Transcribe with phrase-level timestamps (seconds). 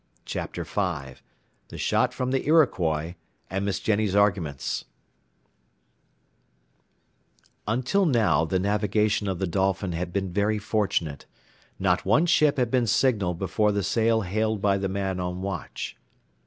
[0.25, 1.13] Chapter V
[1.67, 3.13] THE SHOT FROM THE IROQUOIS,
[3.51, 4.85] AND MISS JENNY'S ARGUMENTS
[7.67, 11.27] Until now the navigation of the Dolphin had been very fortunate.
[11.77, 15.95] Not one ship had been signalled before the sail hailed by the man on watch.